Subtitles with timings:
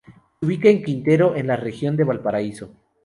[0.39, 2.71] Se ubica en Quintero en la Región de Valparaíso.